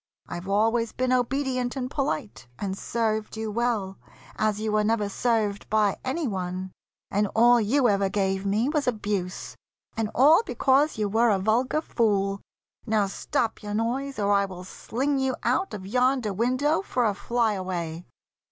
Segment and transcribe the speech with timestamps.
[0.27, 3.99] I've always been Obedient and polite, and served you well,
[4.35, 6.71] As you were never served by any one,
[7.11, 9.55] And all you ever gave me was abuse,
[9.95, 12.41] And all because you were a vulgar fool.
[12.87, 17.13] Now stop your noise, or I will sling you out Of yonder window for a
[17.13, 18.07] fly away!"